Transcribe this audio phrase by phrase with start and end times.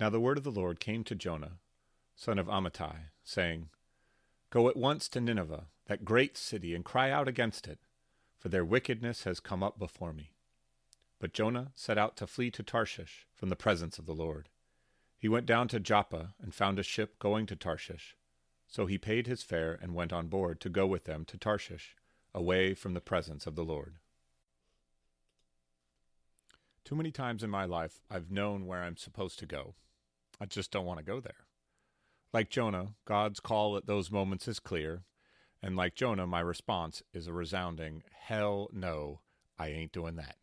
[0.00, 1.58] Now the word of the Lord came to Jonah,
[2.16, 3.68] son of Amittai, saying,
[4.48, 7.80] Go at once to Nineveh, that great city, and cry out against it,
[8.38, 10.32] for their wickedness has come up before me.
[11.18, 14.48] But Jonah set out to flee to Tarshish from the presence of the Lord.
[15.18, 18.16] He went down to Joppa and found a ship going to Tarshish.
[18.66, 21.94] So he paid his fare and went on board to go with them to Tarshish,
[22.34, 23.96] away from the presence of the Lord.
[26.86, 29.74] Too many times in my life, I've known where I'm supposed to go.
[30.40, 31.46] I just don't want to go there.
[32.32, 35.02] Like Jonah, God's call at those moments is clear,
[35.62, 39.20] and like Jonah, my response is a resounding, hell no,
[39.58, 40.36] I ain't doing that.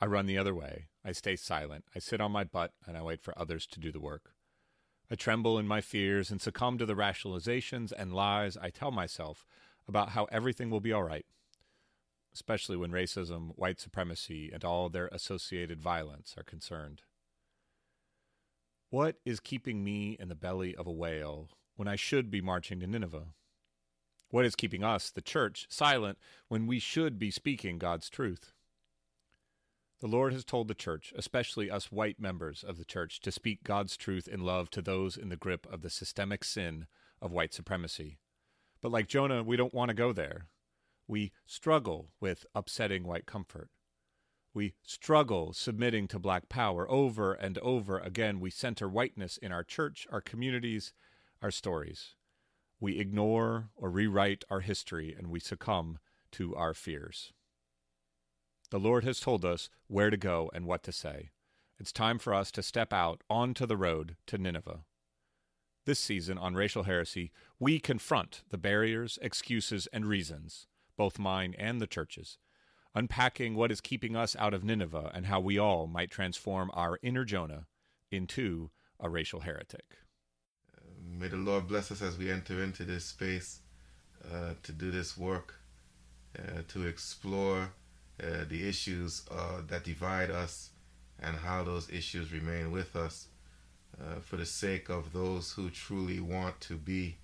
[0.00, 0.88] I run the other way.
[1.04, 1.84] I stay silent.
[1.94, 4.34] I sit on my butt and I wait for others to do the work.
[5.10, 9.46] I tremble in my fears and succumb to the rationalizations and lies I tell myself
[9.88, 11.24] about how everything will be all right,
[12.34, 17.02] especially when racism, white supremacy, and all their associated violence are concerned.
[18.96, 22.80] What is keeping me in the belly of a whale when I should be marching
[22.80, 23.26] to Nineveh?
[24.30, 26.16] What is keeping us, the church, silent
[26.48, 28.54] when we should be speaking God's truth?
[30.00, 33.62] The Lord has told the church, especially us white members of the church, to speak
[33.62, 36.86] God's truth in love to those in the grip of the systemic sin
[37.20, 38.16] of white supremacy.
[38.80, 40.46] But like Jonah, we don't want to go there.
[41.06, 43.68] We struggle with upsetting white comfort.
[44.56, 46.90] We struggle submitting to black power.
[46.90, 50.94] Over and over again, we center whiteness in our church, our communities,
[51.42, 52.14] our stories.
[52.80, 55.98] We ignore or rewrite our history and we succumb
[56.32, 57.34] to our fears.
[58.70, 61.32] The Lord has told us where to go and what to say.
[61.78, 64.84] It's time for us to step out onto the road to Nineveh.
[65.84, 71.78] This season on Racial Heresy, we confront the barriers, excuses, and reasons, both mine and
[71.78, 72.38] the church's,
[72.96, 76.98] unpacking what is keeping us out of Nineveh and how we all might transform our
[77.02, 77.66] inner Jonah
[78.10, 79.84] into a racial heretic.
[81.06, 83.60] May the Lord bless us as we enter into this space
[84.32, 85.56] uh, to do this work,
[86.38, 87.70] uh, to explore
[88.22, 90.70] uh, the issues uh, that divide us
[91.20, 93.28] and how those issues remain with us
[94.00, 97.16] uh, for the sake of those who truly want to be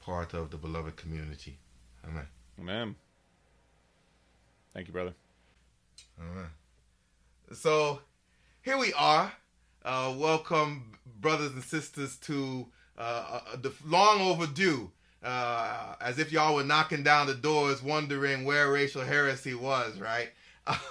[0.00, 1.58] part of the beloved community.
[2.04, 2.26] Amen.
[2.60, 2.96] Amen.
[4.76, 5.14] Thank you, brother.
[6.20, 6.48] Amen.
[7.54, 8.00] So
[8.60, 9.32] here we are.
[9.82, 12.66] Uh, welcome, brothers and sisters, to
[12.98, 14.90] uh, uh, the long overdue.
[15.24, 20.28] Uh, as if y'all were knocking down the doors, wondering where racial heresy was, right?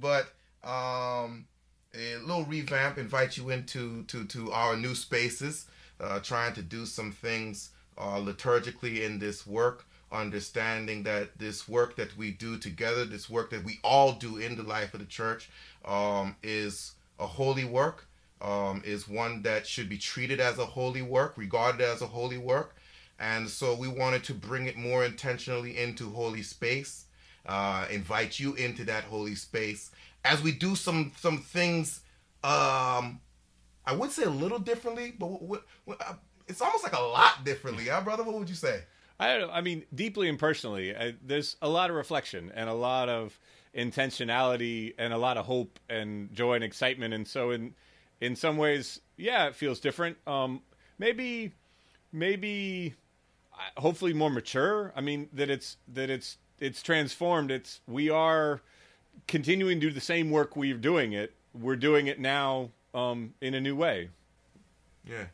[0.00, 0.32] but
[0.64, 1.46] um,
[1.94, 5.66] a little revamp invite you into to to our new spaces,
[6.00, 11.96] uh, trying to do some things uh, liturgically in this work understanding that this work
[11.96, 15.06] that we do together, this work that we all do in the life of the
[15.06, 15.50] church,
[15.84, 18.06] um, is a holy work,
[18.40, 22.38] um, is one that should be treated as a holy work, regarded as a holy
[22.38, 22.76] work.
[23.18, 27.06] And so we wanted to bring it more intentionally into holy space,
[27.46, 29.90] uh, invite you into that holy space
[30.26, 32.00] as we do some some things.
[32.44, 33.20] Um,
[33.86, 36.14] I would say a little differently, but what, what, uh,
[36.48, 38.22] it's almost like a lot differently, huh, brother?
[38.24, 38.82] What would you say?
[39.18, 39.52] I don't know.
[39.52, 43.38] I mean, deeply and personally, I, there's a lot of reflection and a lot of
[43.74, 47.14] intentionality and a lot of hope and joy and excitement.
[47.14, 47.74] And so, in
[48.20, 50.16] in some ways, yeah, it feels different.
[50.26, 50.62] Um,
[50.98, 51.52] maybe,
[52.12, 52.94] maybe,
[53.54, 54.92] uh, hopefully, more mature.
[54.94, 57.50] I mean, that it's that it's it's transformed.
[57.50, 58.60] It's we are
[59.26, 61.34] continuing to do the same work we're doing it.
[61.54, 64.10] We're doing it now um, in a new way.
[65.08, 65.26] Yeah,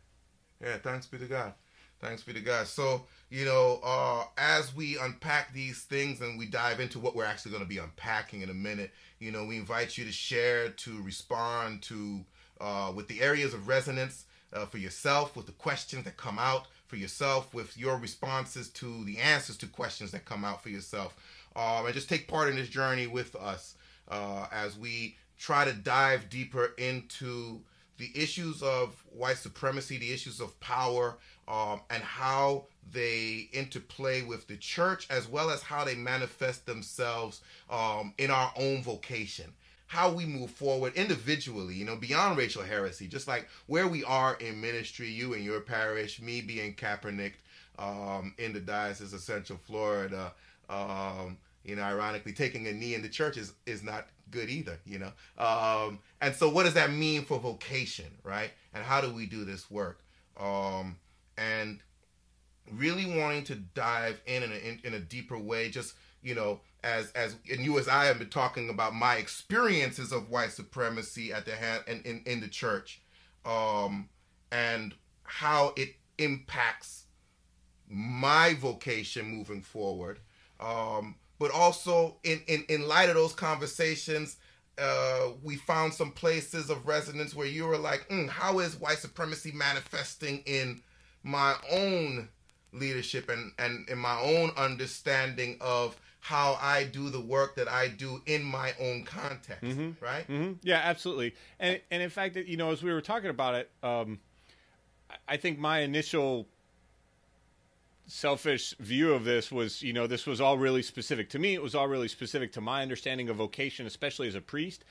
[0.63, 0.77] yeah.
[0.77, 1.55] Thanks be to God.
[2.03, 2.67] Thanks be to God.
[2.67, 7.25] So you know, uh, as we unpack these things and we dive into what we're
[7.25, 8.91] actually going to be unpacking in a minute,
[9.21, 12.23] you know, we invite you to share, to respond to,
[12.61, 16.67] uh, with the areas of resonance uh, for yourself, with the questions that come out
[16.89, 21.17] for yourself, with your responses to the answers to questions that come out for yourself.
[21.57, 23.77] Um, and just take part in this journey with us
[24.11, 27.63] uh, as we try to dive deeper into
[27.97, 31.17] the issues of white supremacy, the issues of power,
[31.53, 37.43] um, and how they interplay with the church as well as how they manifest themselves
[37.71, 39.53] um, in our own vocation
[39.93, 44.37] how we move forward individually, you know, beyond racial heresy, just like where we are
[44.37, 47.35] in ministry, you and your parish, me being Kaepernick
[47.79, 50.33] um, in the Diocese of Central Florida,
[50.71, 54.79] um, you know, ironically, taking a knee in the church is, is not good either,
[54.87, 55.13] you know.
[55.37, 58.51] Um, and so, what does that mean for vocation, right?
[58.73, 60.01] And how do we do this work?
[60.41, 60.97] Um,
[61.37, 61.81] and
[62.73, 66.61] really wanting to dive in in a, in, in a deeper way, just you know,
[66.85, 71.33] as as and you as I have been talking about my experiences of white supremacy
[71.33, 73.01] at the hand in, in, in the church.
[73.45, 74.09] um,
[74.51, 74.95] and
[75.25, 77.05] how it impacts
[77.89, 80.21] my vocation moving forward.
[80.61, 84.37] Um, but also in, in, in light of those conversations,
[84.79, 88.99] uh, we found some places of resonance where you were like, mm, how is white
[88.99, 90.81] supremacy manifesting in
[91.23, 92.29] my own
[92.73, 97.89] leadership and, and in my own understanding of how I do the work that I
[97.89, 100.05] do in my own context, mm-hmm.
[100.05, 100.27] right?
[100.29, 100.53] Mm-hmm.
[100.63, 101.35] Yeah, absolutely.
[101.59, 104.21] And and in fact, you know, as we were talking about it, um,
[105.29, 106.47] I think my initial
[108.07, 111.55] selfish view of this was, you know, this was all really specific to me.
[111.55, 114.85] It was all really specific to my understanding of vocation, especially as a priest.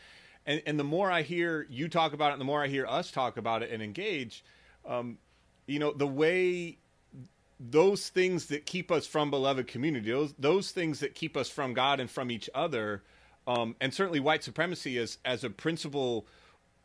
[0.46, 2.86] And and the more I hear you talk about it, and the more I hear
[2.88, 4.44] us talk about it and engage,
[4.86, 5.18] um,
[5.68, 6.78] you know, the way
[7.60, 11.74] those things that keep us from beloved community, those those things that keep us from
[11.74, 13.04] God and from each other,
[13.48, 16.26] um, and certainly white supremacy as as a principal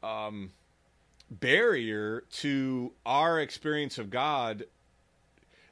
[0.02, 0.52] um,
[1.30, 4.64] barrier to our experience of God,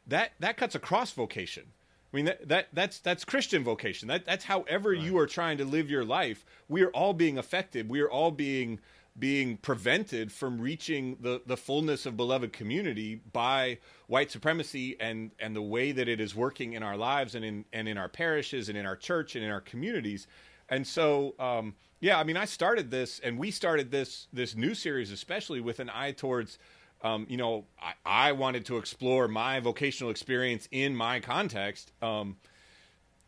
[0.06, 1.65] that that cuts across vocation.
[2.12, 4.09] I mean that, that that's that's Christian vocation.
[4.09, 5.01] That that's however right.
[5.01, 6.47] you are trying to live your life.
[6.69, 7.89] We are all being affected.
[7.89, 8.79] We are all being
[9.16, 13.78] being prevented from reaching the, the fullness of beloved community by
[14.08, 17.64] white supremacy and, and the way that it is working in our lives and in
[17.72, 20.26] and in our parishes and in our church and in our communities.
[20.69, 24.75] And so, um, yeah, I mean, I started this, and we started this this new
[24.75, 26.58] series especially with an eye towards,
[27.02, 31.93] um, you know, I, I, wanted to explore my vocational experience in my context.
[32.02, 32.37] Um,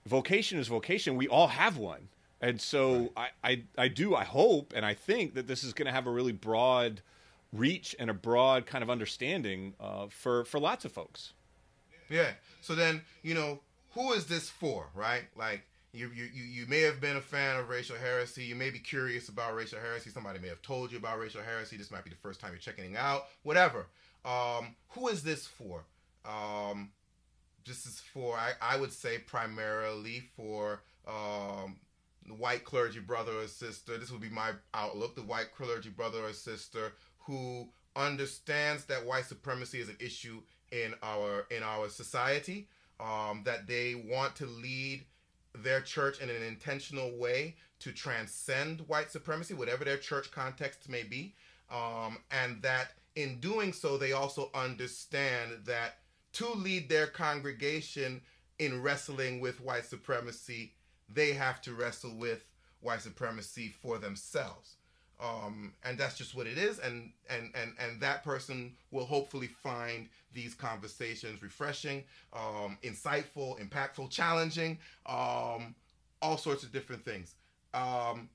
[0.05, 1.17] vocation is vocation.
[1.17, 2.09] We all have one,
[2.41, 3.31] and so right.
[3.45, 6.07] I, I, I do, I hope, and I think that this is going to have
[6.07, 7.01] a really broad
[7.53, 11.33] reach and a broad kind of understanding uh, for, for lots of folks.
[12.09, 12.31] Yeah.
[12.61, 13.61] So then, you know,
[13.93, 15.25] who is this for, right?
[15.37, 15.63] Like,
[15.93, 18.45] you, you, you may have been a fan of racial heresy.
[18.45, 20.11] You may be curious about racial heresy.
[20.11, 21.79] Somebody may have told you about racial heresy.
[21.79, 23.29] This might be the first time you're checking it out.
[23.45, 23.87] Whatever.
[24.25, 25.85] Um, who is this for?
[26.27, 26.91] Um,
[27.67, 31.77] this is for, I, I would say, primarily for um,
[32.27, 36.21] the white clergy brother or sister, this would be my outlook, the white clergy brother
[36.25, 40.41] or sister who understands that white supremacy is an issue
[40.73, 42.69] in our in our society,
[43.01, 45.05] um, that they want to lead
[45.55, 51.03] their church in an intentional way to transcend white supremacy, whatever their church context may
[51.03, 51.35] be,
[51.71, 55.99] um, and that in doing so, they also understand that
[56.35, 58.21] to lead their congregation
[58.59, 60.73] in wrestling with white supremacy
[61.09, 62.45] they have to wrestle with
[62.81, 64.77] white supremacy for themselves.
[65.19, 69.47] Um, and that's just what it is and, and and and that person will hopefully
[69.47, 72.05] find these conversations refreshing
[72.35, 74.77] um, insightful impactful challenging
[75.07, 75.75] um,
[76.21, 77.35] all sorts of different things
[77.73, 78.29] um,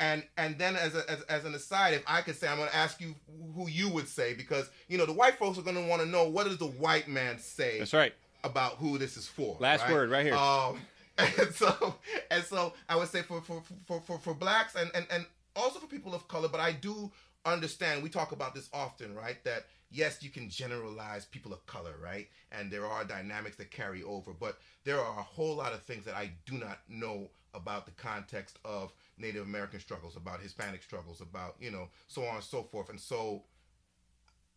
[0.00, 2.68] and and then as, a, as, as an aside if i could say i'm going
[2.68, 3.14] to ask you
[3.54, 6.08] who you would say because you know the white folks are going to want to
[6.08, 9.82] know what does the white man say that's right about who this is for last
[9.82, 9.92] right?
[9.92, 10.80] word right here um,
[11.38, 11.96] and so
[12.30, 15.78] and so I would say for for for for, for blacks and, and and also
[15.78, 17.10] for people of color, but I do
[17.46, 19.42] understand we talk about this often, right?
[19.44, 22.28] That yes, you can generalize people of color, right?
[22.52, 26.04] And there are dynamics that carry over, but there are a whole lot of things
[26.04, 31.22] that I do not know about the context of Native American struggles, about Hispanic struggles,
[31.22, 32.90] about, you know, so on and so forth.
[32.90, 33.44] And so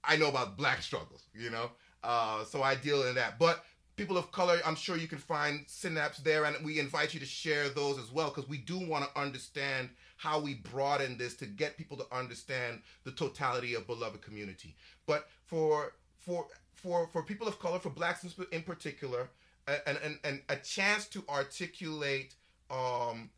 [0.04, 1.72] I know about black struggles, you know?
[2.04, 3.38] Uh, so I deal in that.
[3.40, 3.64] But
[4.00, 7.26] people of color, I'm sure you can find synapse there, and we invite you to
[7.26, 11.46] share those as well because we do want to understand how we broaden this to
[11.46, 14.76] get people to understand the totality of beloved community.
[15.06, 19.30] But for for for for people of color, for blacks in particular,
[19.68, 22.36] and and, and a chance to articulate
[22.72, 23.30] um,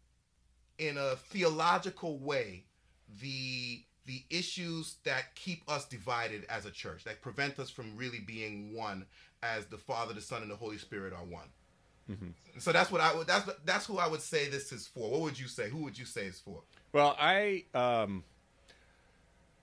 [0.77, 2.65] in a theological way
[3.19, 8.19] the the issues that keep us divided as a church, that prevent us from really
[8.19, 9.05] being one
[9.43, 11.47] as the Father, the Son, and the Holy Spirit are one.
[12.09, 12.59] Mm-hmm.
[12.59, 13.27] So that's what I would.
[13.27, 15.09] That's that's who I would say this is for.
[15.09, 15.69] What would you say?
[15.69, 16.61] Who would you say is for?
[16.93, 18.23] Well, I um,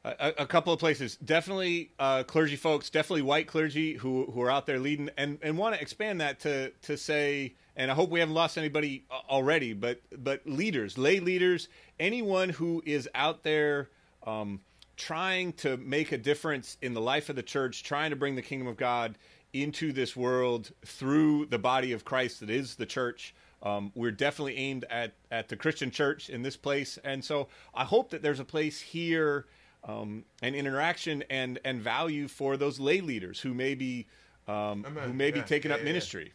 [0.04, 1.16] a, a couple of places.
[1.16, 2.90] Definitely uh, clergy folks.
[2.90, 6.40] Definitely white clergy who who are out there leading and and want to expand that
[6.40, 7.54] to to say.
[7.76, 11.68] And I hope we haven't lost anybody already, but but leaders, lay leaders,
[12.00, 13.88] anyone who is out there
[14.26, 14.60] um,
[14.96, 18.42] trying to make a difference in the life of the church, trying to bring the
[18.42, 19.16] kingdom of God
[19.52, 23.34] into this world through the body of Christ that is the church.
[23.62, 27.84] Um, we're definitely aimed at at the Christian church in this place, and so I
[27.84, 29.46] hope that there's a place here,
[29.84, 34.06] um, and interaction and and value for those lay leaders who may be
[34.46, 36.32] um, who may yeah, be taking yeah, up ministry.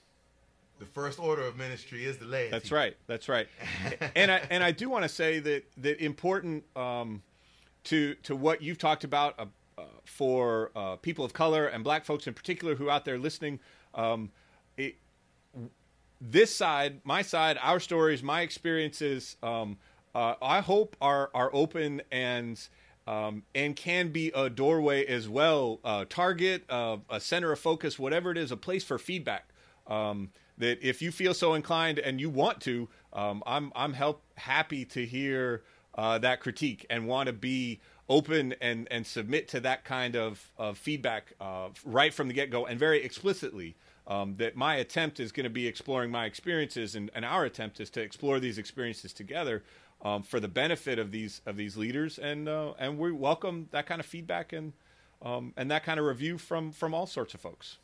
[0.79, 2.51] The first order of ministry is the laity.
[2.51, 2.97] That's right.
[3.07, 3.47] That's right.
[4.15, 7.21] and I and I do want to say that that important um,
[7.85, 9.45] to to what you've talked about uh,
[10.05, 13.59] for uh, people of color and black folks in particular who are out there listening.
[13.93, 14.31] Um,
[14.77, 14.95] it,
[16.19, 19.77] this side, my side, our stories, my experiences, um,
[20.15, 22.59] uh, I hope are are open and
[23.07, 27.99] um, and can be a doorway as well, uh, target, uh, a center of focus,
[27.99, 29.49] whatever it is, a place for feedback.
[29.87, 34.21] Um, that if you feel so inclined and you want to, um, I'm I'm help
[34.35, 35.63] happy to hear
[35.95, 37.79] uh, that critique and want to be
[38.09, 42.49] open and and submit to that kind of, of feedback uh, right from the get
[42.49, 43.75] go and very explicitly.
[44.05, 47.79] Um, that my attempt is going to be exploring my experiences, and, and our attempt
[47.79, 49.63] is to explore these experiences together
[50.03, 53.85] um, for the benefit of these of these leaders, and uh, and we welcome that
[53.85, 54.73] kind of feedback and
[55.21, 57.77] um, and that kind of review from from all sorts of folks.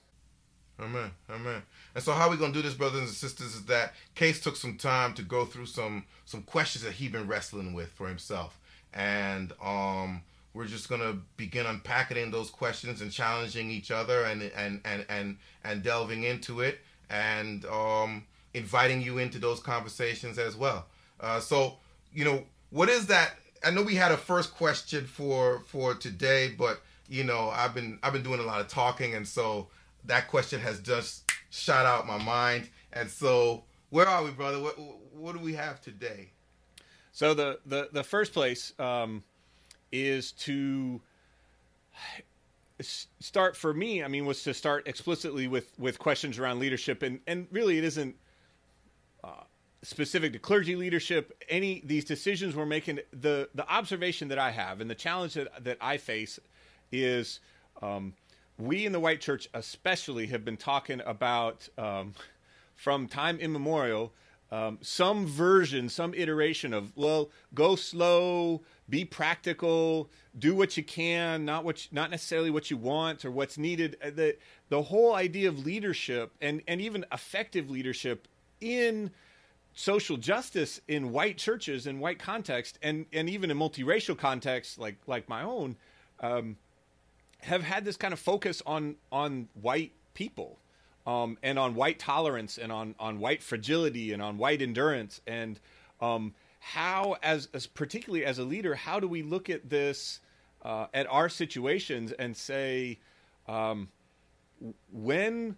[0.82, 1.12] Amen.
[1.30, 1.62] Amen.
[1.94, 4.78] And so how we gonna do this, brothers and sisters, is that Case took some
[4.78, 8.59] time to go through some some questions that he'd been wrestling with for himself.
[8.93, 10.22] And um
[10.53, 15.38] we're just gonna begin unpacking those questions and challenging each other and and and and,
[15.63, 16.79] and delving into it
[17.10, 20.86] and um inviting you into those conversations as well.
[21.19, 21.77] Uh so,
[22.13, 26.53] you know, what is that I know we had a first question for for today,
[26.58, 29.67] but you know, I've been I've been doing a lot of talking and so
[30.05, 32.69] that question has just shot out my mind.
[32.93, 34.60] And so, where are we, brother?
[34.60, 34.75] What
[35.13, 36.29] what do we have today?
[37.20, 39.26] So the the the first place um,
[39.92, 41.02] is to
[43.20, 44.02] start for me.
[44.02, 47.84] I mean, was to start explicitly with with questions around leadership, and and really, it
[47.84, 48.16] isn't.
[49.22, 49.32] Uh,
[49.82, 54.82] specific to clergy leadership any these decisions we're making the the observation that i have
[54.82, 56.38] and the challenge that that i face
[56.92, 57.40] is
[57.82, 58.14] um,
[58.58, 62.14] we in the white church especially have been talking about um,
[62.76, 64.12] from time immemorial
[64.51, 71.46] um, some version, some iteration of well, go slow, be practical, do what you can,
[71.46, 73.98] not what, you, not necessarily what you want or what's needed.
[74.03, 74.38] Uh, the
[74.70, 78.27] the whole idea of leadership and and even effective leadership
[78.60, 79.12] in
[79.75, 84.98] social justice in white churches in white context and and even in multiracial contexts like
[85.06, 85.75] like my own.
[86.22, 86.58] Um,
[87.41, 90.60] have had this kind of focus on on white people
[91.06, 95.22] um, and on white tolerance and on on white fragility and on white endurance.
[95.25, 95.60] And
[96.01, 100.20] um, how as, as particularly as a leader how do we look at this
[100.63, 103.00] uh, at our situations and say
[103.48, 103.89] um,
[104.91, 105.56] when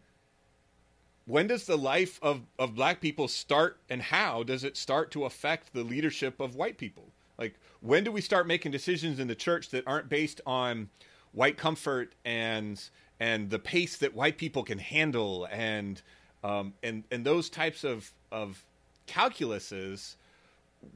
[1.26, 5.26] when does the life of, of black people start and how does it start to
[5.26, 7.12] affect the leadership of white people?
[7.38, 10.90] Like when do we start making decisions in the church that aren't based on
[11.32, 12.82] white comfort and
[13.22, 16.02] and the pace that white people can handle and
[16.44, 18.66] um, and and those types of of
[19.08, 20.16] calculuses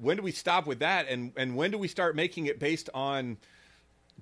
[0.02, 2.90] when do we stop with that and and when do we start making it based
[2.96, 3.38] on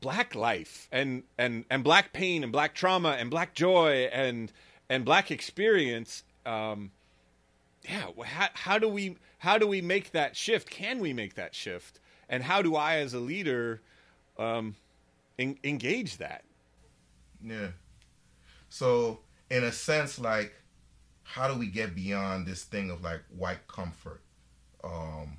[0.02, 4.52] black life and and and black pain and black trauma and black joy and
[4.90, 6.92] and black experience um,
[7.84, 11.56] yeah how, how do we how do we make that shift can we make that
[11.56, 13.80] shift and how do i as a leader
[14.38, 14.76] um,
[15.40, 16.44] en- engage that.
[17.44, 17.70] Yeah.
[18.74, 19.20] So
[19.52, 20.52] in a sense, like,
[21.22, 24.22] how do we get beyond this thing of like white comfort?
[24.84, 25.38] Um,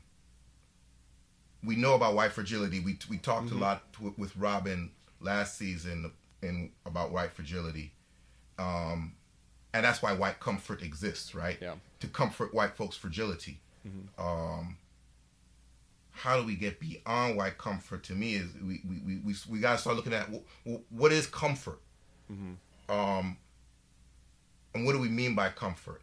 [1.64, 2.78] we know about white fragility.
[2.78, 3.58] We we talked mm-hmm.
[3.58, 6.12] a lot to, with Robin last season
[6.42, 7.90] in about white fragility,
[8.60, 9.14] um,
[9.72, 11.58] and that's why white comfort exists, right?
[11.60, 11.74] Yeah.
[12.00, 13.58] To comfort white folks' fragility.
[13.84, 14.24] Mm-hmm.
[14.24, 14.76] Um,
[16.12, 19.58] how do we get beyond white comfort to me is we we, we, we, we
[19.58, 20.28] got to start looking at
[20.88, 21.80] what is comfort
[22.30, 22.52] mm-hmm.
[22.88, 23.36] Um
[24.74, 26.02] and what do we mean by comfort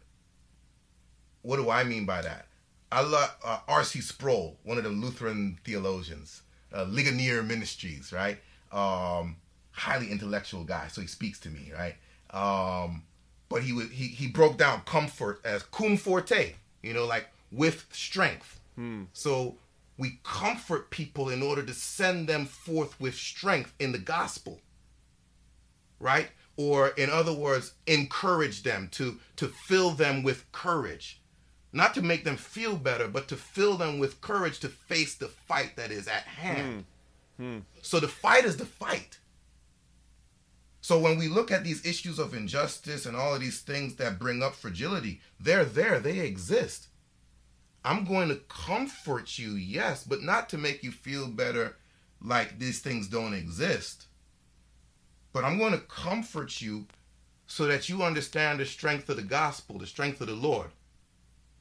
[1.42, 2.46] what do i mean by that
[2.90, 6.42] i love uh, rc sproul one of the lutheran theologians
[6.74, 8.38] uh, ligonier ministries right
[8.72, 9.36] um
[9.72, 11.96] highly intellectual guy so he speaks to me right
[12.30, 13.02] um
[13.48, 17.86] but he would he, he broke down comfort as cum forte you know like with
[17.92, 19.02] strength hmm.
[19.12, 19.56] so
[19.98, 24.60] we comfort people in order to send them forth with strength in the gospel.
[26.00, 26.30] Right?
[26.56, 31.20] Or in other words, encourage them to to fill them with courage.
[31.72, 35.28] Not to make them feel better, but to fill them with courage to face the
[35.28, 36.84] fight that is at hand.
[37.38, 37.44] Hmm.
[37.44, 37.58] Hmm.
[37.80, 39.18] So the fight is the fight.
[40.82, 44.18] So when we look at these issues of injustice and all of these things that
[44.18, 46.88] bring up fragility, they're there, they exist.
[47.84, 51.76] I'm going to comfort you, yes, but not to make you feel better
[52.20, 54.06] like these things don't exist.
[55.32, 56.86] But I'm going to comfort you
[57.46, 60.68] so that you understand the strength of the gospel, the strength of the Lord,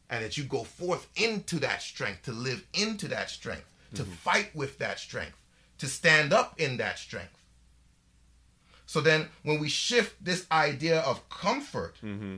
[0.10, 4.12] and that you go forth into that strength, to live into that strength, to mm-hmm.
[4.12, 5.38] fight with that strength,
[5.78, 7.38] to stand up in that strength.
[8.86, 12.38] So then when we shift this idea of comfort, Mm-hmm.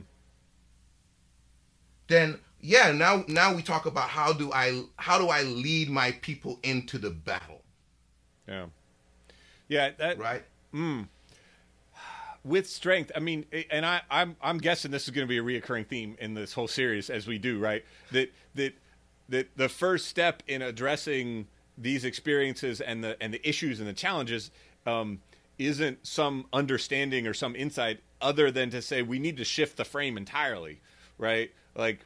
[2.06, 6.12] then yeah, now now we talk about how do I how do I lead my
[6.22, 7.62] people into the battle,
[8.48, 8.66] Yeah.
[9.68, 9.90] Yeah.
[9.98, 10.44] That right?
[12.44, 13.10] With strength.
[13.16, 16.16] I mean, and I, I'm I'm guessing this is going to be a reoccurring theme
[16.20, 17.84] in this whole series as we do, right?
[18.12, 18.74] That that
[19.28, 21.46] that the first step in addressing
[21.76, 24.50] these experiences and the and the issues and the challenges
[24.86, 25.20] um,
[25.58, 29.84] isn't some understanding or some insight other than to say we need to shift the
[29.84, 30.80] frame entirely,
[31.18, 31.50] right?
[31.74, 32.00] Like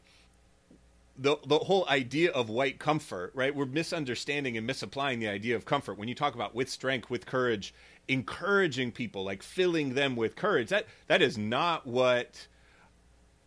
[1.18, 3.54] the the whole idea of white comfort, right?
[3.54, 5.98] We're misunderstanding and misapplying the idea of comfort.
[5.98, 7.74] When you talk about with strength, with courage,
[8.08, 12.46] encouraging people, like filling them with courage, that that is not what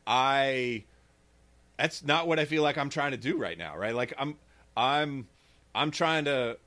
[0.06, 0.84] I
[1.78, 3.96] that's not what I feel like I'm trying to do right now, right?
[3.96, 4.36] Like I'm
[4.78, 5.28] I'm
[5.74, 6.58] I'm trying to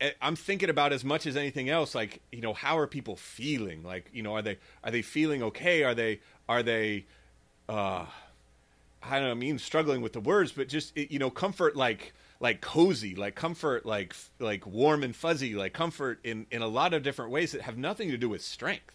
[0.00, 3.16] I- I'm thinking about as much as anything else like, you know, how are people
[3.16, 3.82] feeling?
[3.82, 5.82] Like, you know, are they are they feeling okay?
[5.82, 7.06] Are they are they
[7.68, 8.06] uh
[9.02, 11.76] I don't know, I mean struggling with the words, but just eh, you know, comfort
[11.76, 16.68] like like cozy, like comfort like like warm and fuzzy, like comfort in in a
[16.68, 18.92] lot of different ways that have nothing to do with strength.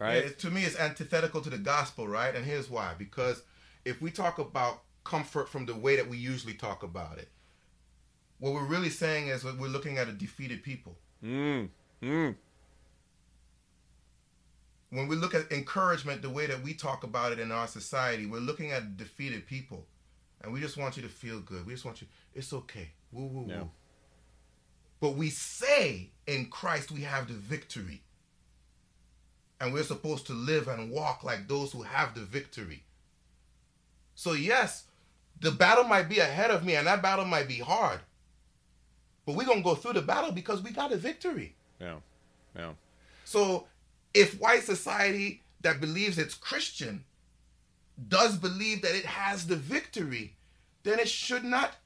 [0.00, 0.24] Right?
[0.24, 2.34] Yeah, to me, it's antithetical to the gospel, right?
[2.34, 3.44] And here's why: because
[3.84, 7.28] if we talk about comfort from the way that we usually talk about it,
[8.40, 10.96] what we're really saying is that we're looking at a defeated people.
[11.24, 11.68] Mm.
[12.02, 12.34] Mm.
[14.90, 18.26] When we look at encouragement, the way that we talk about it in our society,
[18.26, 19.86] we're looking at defeated people,
[20.42, 21.66] and we just want you to feel good.
[21.66, 22.06] We just want you.
[22.34, 22.90] It's okay.
[23.12, 23.60] Woo woo Yeah.
[23.62, 23.70] woo.
[25.00, 28.02] But we say in Christ we have the victory.
[29.60, 32.82] And we're supposed to live and walk like those who have the victory.
[34.14, 34.84] So, yes,
[35.40, 38.00] the battle might be ahead of me and that battle might be hard.
[39.26, 41.54] But we're going to go through the battle because we got a victory.
[41.78, 41.96] Yeah.
[42.56, 42.72] Yeah.
[43.24, 43.66] So,
[44.14, 47.04] if white society that believes it's Christian
[48.08, 50.36] does believe that it has the victory,
[50.82, 51.76] then it should not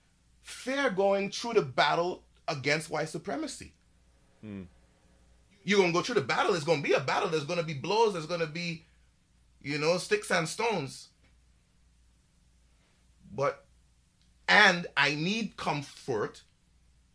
[0.43, 3.73] fear going through the battle against white supremacy.
[4.41, 4.63] Hmm.
[5.65, 6.55] You're gonna go through the battle.
[6.55, 7.29] It's gonna be a battle.
[7.29, 8.13] There's gonna be blows.
[8.13, 8.85] There's gonna be,
[9.63, 11.09] you know, sticks and stones.
[13.35, 13.65] But,
[14.47, 16.43] and I need comfort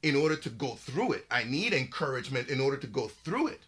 [0.02, 1.26] in order to go through it.
[1.30, 3.62] I need encouragement in order to go through it.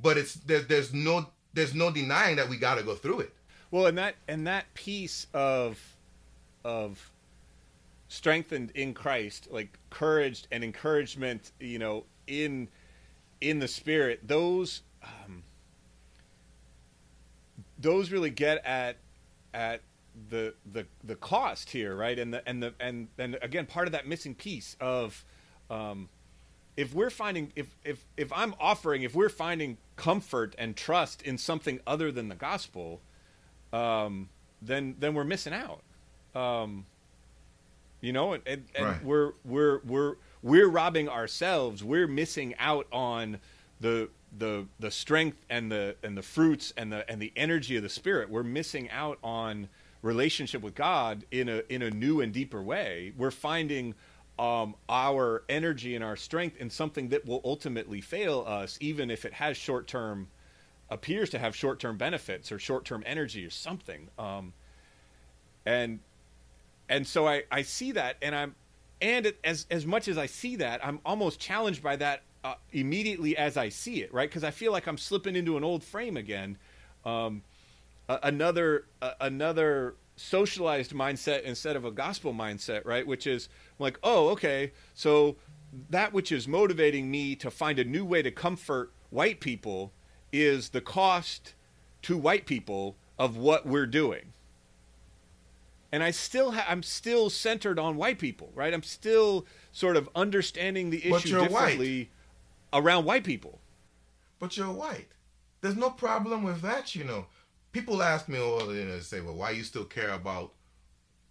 [0.00, 3.34] But it's there, there's no there's no denying that we got to go through it.
[3.70, 5.96] Well, and that and that piece of
[6.64, 7.10] of
[8.08, 12.68] strengthened in Christ, like courage and encouragement, you know, in
[13.40, 15.42] in the spirit, those um,
[17.78, 18.96] those really get at
[19.52, 19.82] at
[20.30, 22.18] the the the cost here, right?
[22.18, 25.24] And the and the and and again, part of that missing piece of
[25.70, 26.08] um,
[26.76, 31.36] if we're finding if if if I'm offering if we're finding comfort and trust in
[31.36, 33.00] something other than the gospel,
[33.72, 34.28] um,
[34.62, 35.82] then then we're missing out.
[36.34, 36.86] Um,
[38.00, 39.04] you know, and, and, and Right.
[39.04, 41.82] we're we're we're we're robbing ourselves.
[41.82, 43.38] We're missing out on
[43.80, 47.82] the the the strength and the and the fruits and the and the energy of
[47.82, 48.30] the spirit.
[48.30, 49.68] We're missing out on
[50.02, 53.12] relationship with God in a in a new and deeper way.
[53.16, 53.94] We're finding
[54.38, 59.24] um, our energy and our strength in something that will ultimately fail us, even if
[59.24, 60.28] it has short term
[60.90, 64.08] appears to have short term benefits or short term energy or something.
[64.18, 64.52] Um,
[65.66, 66.00] and
[66.88, 68.54] and so I, I see that and I'm
[69.00, 73.36] and as as much as I see that I'm almost challenged by that uh, immediately
[73.36, 74.28] as I see it right?
[74.28, 76.56] Because I feel like I'm slipping into an old frame again.
[77.04, 77.42] Um,
[78.08, 78.86] another
[79.20, 83.06] another socialized mindset instead of a gospel mindset right?
[83.06, 83.48] Which is
[83.78, 85.36] like oh okay so
[85.90, 89.92] that which is motivating me to find a new way to comfort white people
[90.32, 91.54] is the cost
[92.02, 94.32] to white people of what we're doing
[95.90, 98.74] and I still ha- I'm still centered on white people, right?
[98.74, 101.48] I'm still sort of understanding the issue you're white.
[101.48, 102.10] differently
[102.72, 103.60] around white people.
[104.38, 105.08] But you're white.
[105.60, 107.26] There's no problem with that, you know.
[107.72, 110.52] People ask me, oh, you know, say, well, why you still care about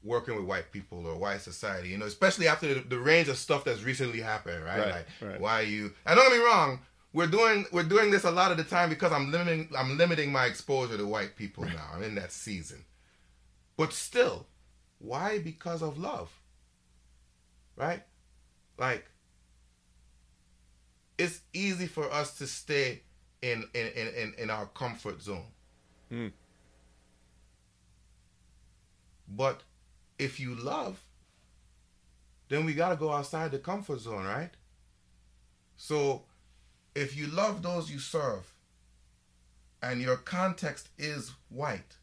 [0.04, 1.90] working with white people or white society?
[1.90, 4.80] You know, especially after the, the range of stuff that's recently happened, right?
[4.80, 5.40] Right, like, right.
[5.40, 5.94] why you?
[6.06, 6.80] And don't get me wrong,
[7.14, 10.32] we're doing we're doing this a lot of the time because I'm limiting I'm limiting
[10.32, 11.90] my exposure to white people now.
[11.94, 12.86] I'm in that season.
[13.78, 14.48] But still,
[15.00, 15.40] why?
[15.40, 16.32] Because of love,
[17.76, 18.02] right?
[18.78, 19.06] Like,
[21.18, 23.02] it's easy for us to stay
[23.42, 25.46] in in in, in, our comfort zone.
[26.10, 26.28] Hmm.
[29.28, 29.62] But
[30.18, 31.00] if you love,
[32.50, 34.52] then we got to go outside the comfort zone, right?
[35.76, 36.24] So
[36.98, 38.52] if you love those you serve
[39.84, 41.98] and your context is white,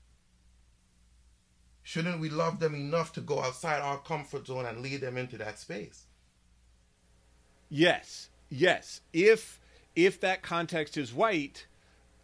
[1.83, 5.37] shouldn't we love them enough to go outside our comfort zone and lead them into
[5.37, 6.05] that space?
[7.69, 9.01] Yes, yes.
[9.13, 9.61] If
[9.97, 11.67] if that context is white,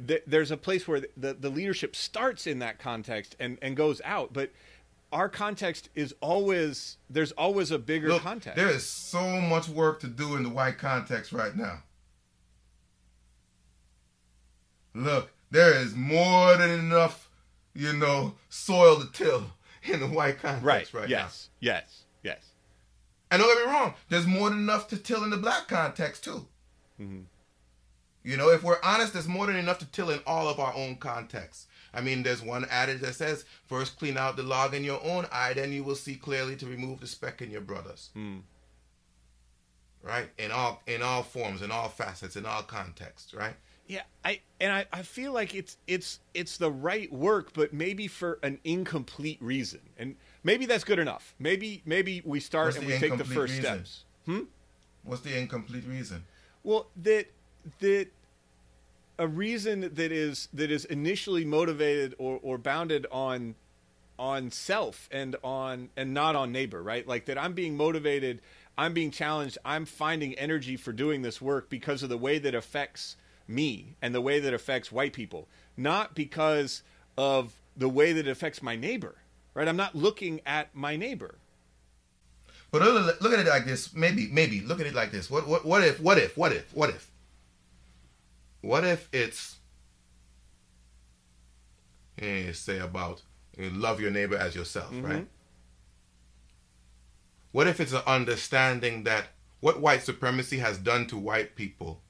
[0.07, 4.01] th- there's a place where the, the leadership starts in that context and, and goes
[4.05, 4.33] out.
[4.33, 4.51] But
[5.13, 8.57] our context is always there's always a bigger Look, context.
[8.57, 11.83] There is so much work to do in the white context right now.
[14.95, 17.29] Look, there is more than enough,
[17.75, 21.73] you know, soil to till in the white context right, right yes, now.
[21.73, 22.45] Yes, yes,
[23.31, 26.25] And don't get me wrong, there's more than enough to till in the black context
[26.25, 26.47] too.
[27.01, 27.25] Mhm.
[28.23, 30.75] You know, if we're honest, there's more than enough to till in all of our
[30.75, 31.67] own contexts.
[31.95, 35.27] I mean, there's one adage that says, first clean out the log in your own
[35.33, 38.11] eye, then you will see clearly to remove the speck in your brother's.
[38.15, 38.43] Mm.
[40.03, 40.29] Right?
[40.39, 43.57] In all in all forms, in all facets, in all contexts, right?
[43.91, 48.07] Yeah, I and I, I feel like it's it's it's the right work, but maybe
[48.07, 51.35] for an incomplete reason, and maybe that's good enough.
[51.41, 53.65] Maybe maybe we start What's and we take the first reason?
[53.65, 54.05] steps.
[54.27, 54.43] Hmm.
[55.03, 56.23] What's the incomplete reason?
[56.63, 57.33] Well, that
[57.81, 58.07] that
[59.19, 63.57] a reason that is that is initially motivated or, or bounded on
[64.21, 67.09] on self and on and not on neighbor, right?
[67.09, 68.41] Like that I'm being motivated,
[68.79, 72.55] I'm being challenged, I'm finding energy for doing this work because of the way that
[72.55, 73.17] affects
[73.51, 76.83] me and the way that affects white people, not because
[77.19, 79.17] of the way that it affects my neighbor,
[79.55, 79.69] right?
[79.69, 81.37] I'm not looking at my neighbor.
[82.71, 83.93] But look, at it like this.
[83.95, 85.29] Maybe, maybe look at it like this.
[85.29, 87.11] What, what, what if, what if, what if, what if,
[88.61, 89.57] what if it's,
[92.19, 93.23] eh, say about
[93.59, 95.27] you love your neighbor as yourself, right?
[97.53, 99.27] What if it's an understanding that
[99.59, 102.03] what white supremacy has done to white people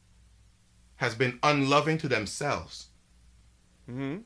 [1.01, 2.89] has been unloving to themselves?
[3.91, 4.19] Mm-hmm.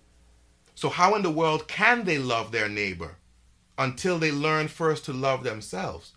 [0.74, 3.14] So how in the world can they love their neighbor
[3.78, 6.14] until they learn first to love themselves?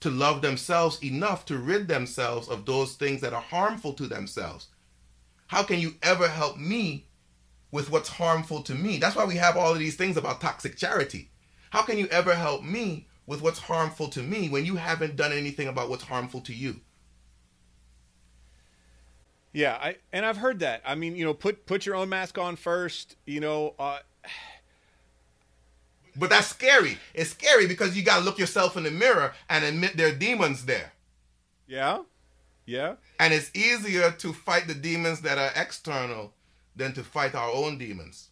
[0.00, 4.66] To love themselves enough to rid themselves of those things that are harmful to themselves.
[5.46, 7.06] How can you ever help me
[7.70, 8.98] with what's harmful to me?
[8.98, 11.30] That's why we have all of these things about toxic charity.
[11.70, 15.30] How can you ever help me with what's harmful to me when you haven't done
[15.30, 16.80] anything about what's harmful to you?
[19.52, 20.82] Yeah, I and I've heard that.
[20.84, 23.16] I mean, you know, put put your own mask on first.
[23.26, 23.98] You know, uh,
[26.16, 26.98] But that's scary.
[27.14, 30.14] It's scary because you got to look yourself in the mirror and admit there are
[30.14, 30.92] demons there.
[31.66, 32.02] yeah,
[32.66, 36.34] yeah, And it's easier to fight the demons that are external
[36.76, 38.30] than to fight our own demons.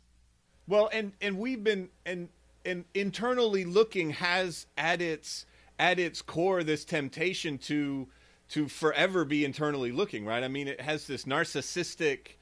[0.66, 2.28] Well, and and we've been and
[2.64, 5.46] and internally looking has at its
[5.78, 8.08] at its core this temptation to
[8.50, 10.42] to forever be internally looking, right?
[10.42, 12.36] I mean, it has this narcissistic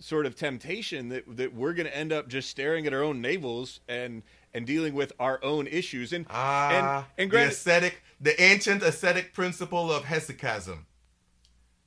[0.00, 3.20] sort of temptation that that we're going to end up just staring at our own
[3.20, 4.22] navels and
[4.54, 9.34] and dealing with our own issues and Ah, and and the ascetic, the ancient ascetic
[9.34, 10.84] principle of hesychasm.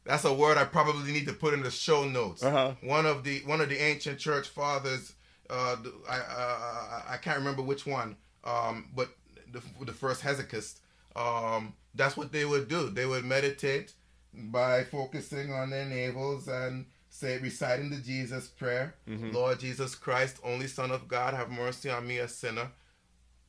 [0.04, 2.44] That's a word I probably need to put in the show notes.
[2.44, 2.74] Uh-huh.
[2.82, 5.14] One of the one of the ancient church fathers,
[5.50, 5.78] uh,
[6.10, 9.10] I, uh, I can't remember which one, um, but
[9.52, 10.80] the, the first hesychist,
[11.16, 12.90] um, that's what they would do.
[12.90, 13.94] They would meditate
[14.34, 18.96] by focusing on their navels and say reciting the Jesus prayer,
[19.34, 22.70] Lord Jesus Christ, only Son of God, have mercy on me, a sinner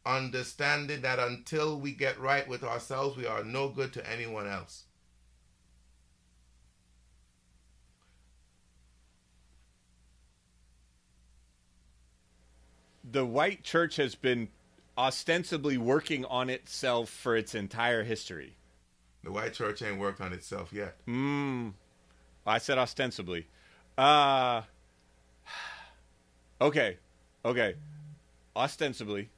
[0.04, 4.84] understanding that until we get right with ourselves, we are no good to anyone else.
[13.12, 14.48] the white church has been
[14.96, 18.56] ostensibly working on itself for its entire history.
[19.24, 20.96] The white church ain't worked on itself yet.
[21.06, 21.72] Mm.
[22.46, 23.46] I said ostensibly.
[23.96, 24.62] Uh
[26.60, 26.98] Okay.
[27.44, 27.74] Okay.
[28.56, 29.30] Ostensibly.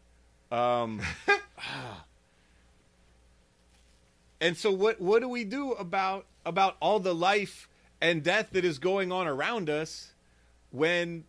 [0.51, 1.01] Um
[4.41, 7.69] And so what what do we do about about all the life
[8.01, 10.13] and death that is going on around us
[10.71, 11.25] when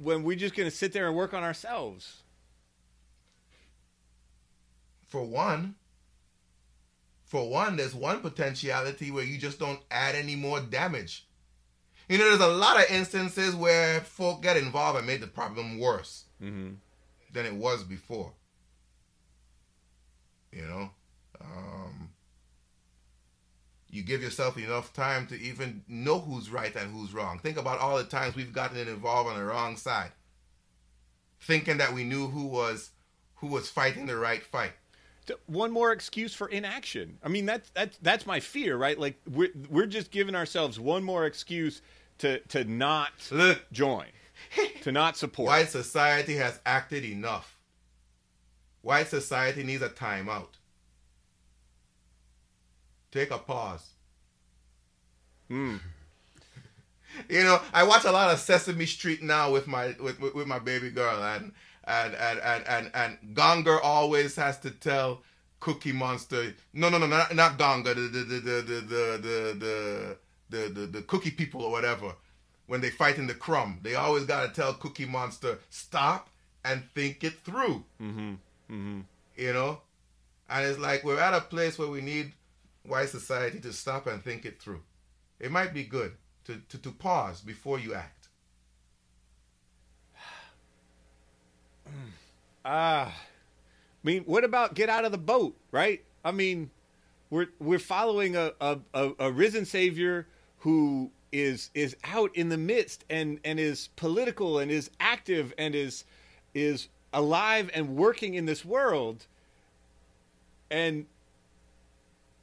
[0.00, 2.23] when we're just going to sit there and work on ourselves?
[5.14, 5.76] For one,
[7.24, 11.28] for one, there's one potentiality where you just don't add any more damage.
[12.08, 15.78] You know, there's a lot of instances where folk get involved and made the problem
[15.78, 16.78] worse Mhm.
[17.30, 18.34] than it was before.
[20.50, 20.90] You know,
[21.40, 22.12] um,
[23.88, 27.38] you give yourself enough time to even know who's right and who's wrong.
[27.38, 30.10] Think about all the times we've gotten involved on the wrong side,
[31.40, 32.90] thinking that we knew who was
[33.36, 34.72] who was fighting the right fight.
[35.46, 37.18] One more excuse for inaction.
[37.22, 38.98] I mean, that's that's that's my fear, right?
[38.98, 41.82] Like we're we're just giving ourselves one more excuse
[42.18, 43.12] to to not
[43.72, 44.06] join,
[44.82, 45.48] to not support.
[45.48, 47.58] white society has acted enough.
[48.82, 50.58] White society needs a timeout.
[53.10, 53.90] Take a pause.
[55.50, 55.80] Mm.
[57.28, 60.48] You know, I watch a lot of Sesame Street now with my with, with, with
[60.48, 61.52] my baby girl, and
[61.86, 65.22] and and and and and Gonger always has to tell
[65.60, 70.18] Cookie Monster, no, no, no, not, not Gonger, the the the the the the
[70.50, 72.12] the the, the, Cookie people or whatever.
[72.66, 76.30] When they fight in the crumb, they always got to tell Cookie Monster stop
[76.64, 77.84] and think it through.
[78.00, 78.32] Mm-hmm.
[78.70, 79.00] Mm-hmm.
[79.36, 79.80] You know,
[80.48, 82.32] and it's like we're at a place where we need
[82.86, 84.82] white society to stop and think it through.
[85.40, 86.12] It might be good
[86.44, 88.23] to, to, to pause before you act.
[92.64, 93.14] Ah, I
[94.02, 96.02] mean, what about get out of the boat, right?
[96.24, 96.70] I mean,
[97.30, 100.26] we're we're following a a, a, a risen Savior
[100.58, 105.74] who is is out in the midst and and is political and is active and
[105.74, 106.04] is
[106.54, 109.26] is alive and working in this world,
[110.70, 111.06] and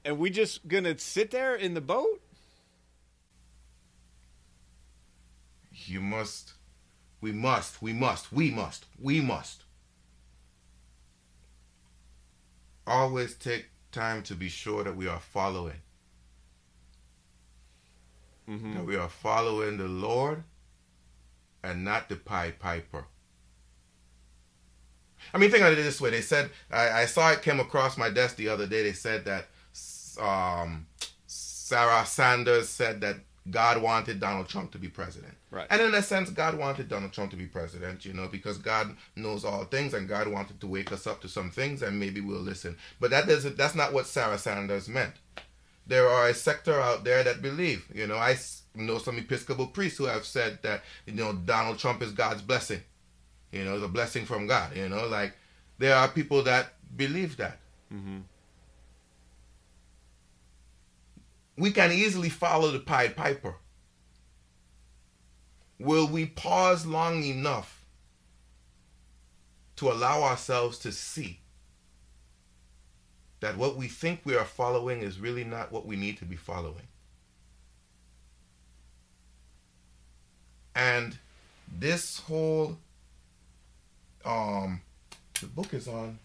[0.03, 2.21] and we just gonna sit there in the boat?
[5.73, 6.53] You must,
[7.21, 9.63] we must, we must, we must, we must
[12.87, 15.81] always take time to be sure that we are following.
[18.49, 18.73] Mm-hmm.
[18.73, 20.43] That we are following the Lord
[21.63, 23.05] and not the Pied Piper.
[25.33, 26.09] I mean, think of it this way.
[26.09, 28.81] They said, I, I saw it came across my desk the other day.
[28.81, 29.47] They said that
[30.19, 30.87] um,
[31.27, 33.17] Sarah Sanders said that
[33.51, 35.33] God wanted Donald Trump to be president.
[35.51, 35.67] Right.
[35.69, 38.95] And in a sense, God wanted Donald Trump to be president, you know, because God
[39.15, 42.21] knows all things and God wanted to wake us up to some things and maybe
[42.21, 42.77] we'll listen.
[42.99, 45.13] But that doesn't that's not what Sarah Sanders meant.
[45.85, 48.37] There are a sector out there that believe, you know, I
[48.75, 52.81] know some Episcopal priests who have said that, you know, Donald Trump is God's blessing.
[53.51, 55.33] You know, the blessing from God, you know, like
[55.77, 57.57] there are people that believe that.
[57.93, 58.19] Mm-hmm.
[61.57, 63.55] We can easily follow the Pied Piper.
[65.79, 67.85] Will we pause long enough
[69.77, 71.39] to allow ourselves to see
[73.39, 76.35] that what we think we are following is really not what we need to be
[76.35, 76.87] following?
[80.75, 81.17] And
[81.79, 82.77] this whole
[84.23, 84.81] um
[85.39, 86.19] the book is on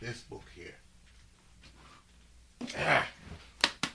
[0.00, 0.74] this book here.
[2.78, 3.06] Ah.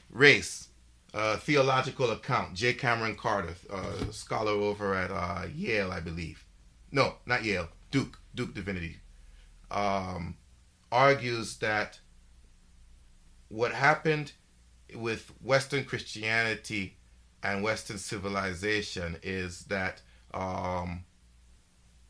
[0.09, 0.69] Race,
[1.13, 2.55] uh, theological account.
[2.55, 2.73] J.
[2.73, 6.45] Kameron Carter, uh, scholar over at uh, Yale, I believe.
[6.91, 7.69] No, not Yale.
[7.91, 8.97] Duke, Duke Divinity,
[9.71, 10.35] um,
[10.91, 11.99] argues that
[13.49, 14.31] what happened
[14.95, 16.97] with Western Christianity
[17.43, 20.01] and Western civilization is that
[20.33, 21.03] um,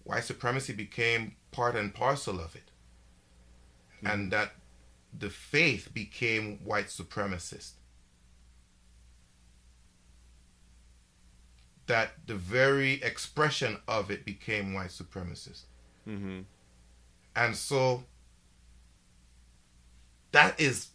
[0.03, 2.71] white supremacy became part and parcel of it,
[3.97, 4.07] mm-hmm.
[4.07, 4.53] and that
[5.17, 7.71] the faith became white supremacist.
[11.89, 15.63] That the very expression of it became white supremacist.
[16.07, 16.41] Mm-hmm.
[17.35, 18.03] And so
[20.31, 20.89] that is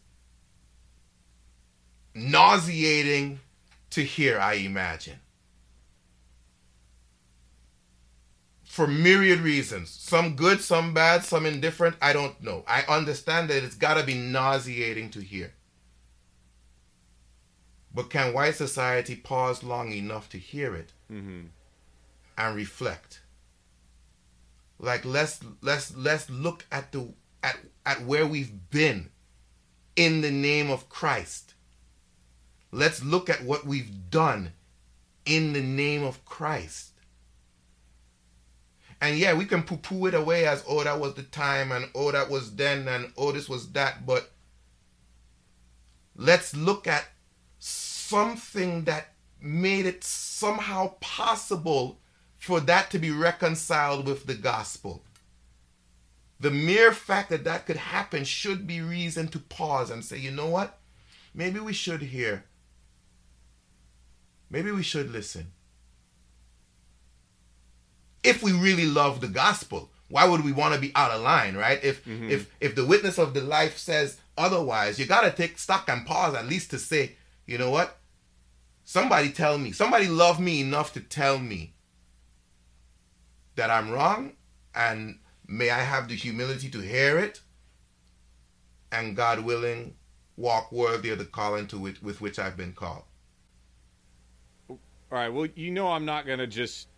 [2.15, 3.41] nauseating
[3.91, 5.19] to hear, I imagine.
[8.63, 9.91] For myriad reasons.
[9.91, 11.97] Some good, some bad, some indifferent.
[12.01, 12.63] I don't know.
[12.69, 15.55] I understand that it's got to be nauseating to hear.
[17.95, 21.47] But can white society pause long enough to hear it mm-hmm.
[22.37, 23.21] and reflect?
[24.79, 29.11] Like let's let's let's look at the at at where we've been
[29.95, 31.55] in the name of Christ.
[32.73, 34.53] Let's look at what we've done
[35.25, 36.91] in the name of Christ.
[39.01, 41.89] And yeah, we can poo poo it away as, oh, that was the time, and
[41.95, 44.07] oh, that was then, and oh, this was that.
[44.07, 44.31] But
[46.17, 47.05] let's look at
[48.09, 49.09] something that
[49.41, 51.99] made it somehow possible
[52.37, 55.05] for that to be reconciled with the gospel.
[56.41, 60.31] The mere fact that that could happen should be reason to pause and say, you
[60.31, 60.79] know what?
[61.35, 62.45] Maybe we should hear.
[64.51, 65.53] Maybe we should listen.
[68.23, 71.57] If we really love the gospel, why would we want to be out of line,
[71.57, 71.83] right?
[71.83, 72.31] If Mhm.
[72.31, 76.07] if if the witness of the life says otherwise, you got to take stock and
[76.07, 77.99] pause at least to say, you know what?
[78.85, 79.73] Somebody tell me.
[79.73, 81.75] Somebody love me enough to tell me
[83.57, 84.33] that I'm wrong
[84.75, 87.41] and may I have the humility to hear it
[88.93, 89.95] and God willing,
[90.37, 93.03] walk worthy of the calling to which, with which I've been called.
[94.69, 94.79] All
[95.11, 95.29] right.
[95.29, 96.89] Well, you know, I'm not gonna just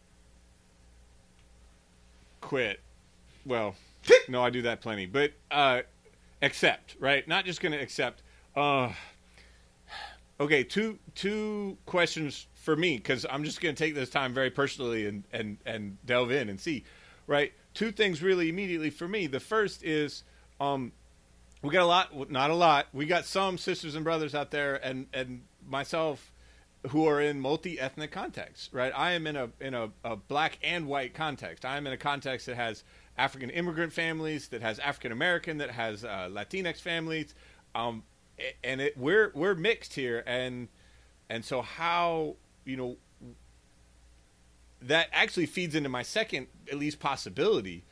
[2.41, 2.81] quit.
[3.45, 3.75] Well,
[4.29, 5.83] no, I do that plenty, but uh,
[6.43, 7.27] accept, right?
[7.29, 8.23] Not just gonna accept.
[8.55, 8.91] Uh,
[10.41, 15.07] okay, two two questions for me because I'm just gonna take this time very personally
[15.07, 16.85] and and and delve in and see,
[17.27, 17.53] right?
[17.75, 19.27] Two things really immediately for me.
[19.27, 20.25] The first is,
[20.61, 20.93] um,
[21.63, 22.87] we got a lot, not a lot.
[22.93, 26.33] We got some sisters and brothers out there, and and myself
[26.91, 28.93] who are in multi-ethnic contexts, right?
[28.95, 31.65] I am in a in a, a, black and white context.
[31.65, 32.85] I am in a context that has
[33.19, 37.35] African immigrant families, that has African American, that has uh, Latinx families,
[37.75, 38.03] um,
[38.63, 40.69] and it, we're we're mixed here, and
[41.29, 42.97] and so how you know
[44.83, 47.83] that actually feeds into my second at least possibility.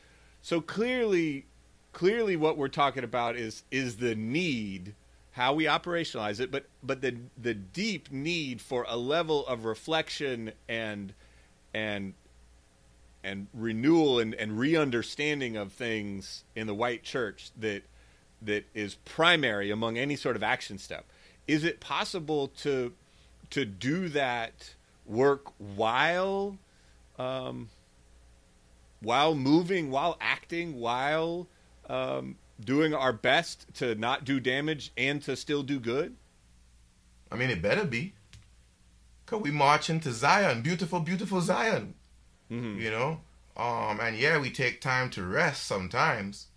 [0.42, 1.46] So clearly,
[1.92, 4.94] clearly, what we're talking about is is the need
[5.34, 10.52] how we operationalize it, but but the the deep need for a level of reflection
[10.68, 11.12] and
[11.74, 12.14] and
[13.24, 17.82] and renewal and, and re-understanding of things in the white church that
[18.44, 21.04] that is primary among any sort of action step.
[21.46, 22.92] Is it possible to
[23.50, 24.74] to do that
[25.06, 26.58] work while
[27.18, 27.68] um,
[29.00, 31.46] while moving, while acting, while
[31.88, 36.16] um, doing our best to not do damage and to still do good?
[37.30, 38.14] I mean, it better be.
[39.26, 41.94] Cause we march into Zion, beautiful, beautiful Zion.
[42.50, 42.80] Mm-hmm.
[42.80, 43.20] You know,
[43.56, 46.48] um, and yeah, we take time to rest sometimes,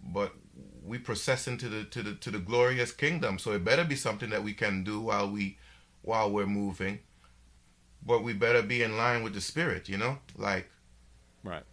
[0.00, 0.34] but
[0.86, 3.38] we process into the to the to the glorious kingdom.
[3.38, 5.58] So it better be something that we can do while we
[6.02, 7.00] while we're moving.
[8.06, 10.68] But we better be in line with the spirit, you know, like
[11.42, 11.64] right.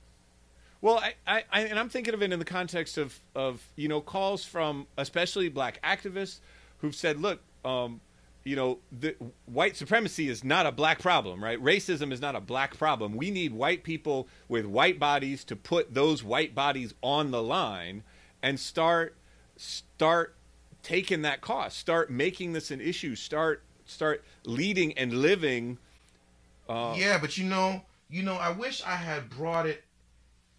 [0.79, 4.01] Well, I, I, and I'm thinking of it in the context of, of you know
[4.01, 6.39] calls from especially black activists
[6.79, 8.01] who've said, look, um,
[8.43, 11.61] you know, the, white supremacy is not a black problem, right?
[11.63, 13.15] Racism is not a black problem.
[13.15, 18.03] We need white people with white bodies to put those white bodies on the line
[18.41, 19.15] and start
[19.57, 20.35] start
[20.83, 25.77] taking that cost, start making this an issue, start start leading and living.
[26.67, 29.83] Uh, yeah, but you know, you know, I wish I had brought it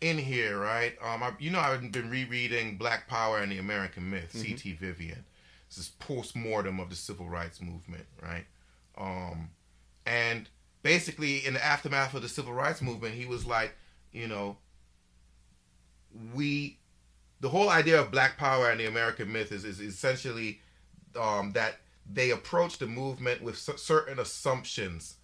[0.00, 0.94] in here, right?
[1.02, 4.40] Um, I, you know, I've been rereading Black Power and the American Myth, mm-hmm.
[4.40, 4.72] C.T.
[4.72, 5.24] Vivian.
[5.68, 8.44] This is post mortem of the civil rights movement, right?
[8.98, 9.50] Um,
[10.04, 10.48] and
[10.82, 13.74] basically, in the aftermath of the civil rights movement, he was like,
[14.12, 14.58] you know,
[16.34, 16.78] we,
[17.42, 20.60] the whole idea of Black Power and the American Myth is, is essentially
[21.20, 21.76] um, that
[22.10, 25.16] they approach the movement with certain assumptions